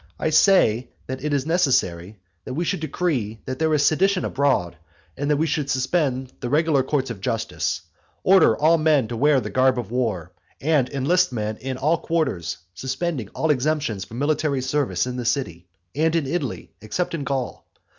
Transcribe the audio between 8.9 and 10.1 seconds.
to wear the garb of